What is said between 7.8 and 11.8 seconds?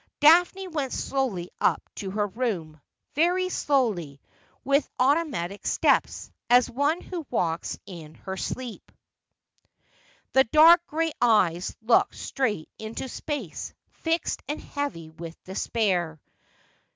in his sleep. The dark gray eyes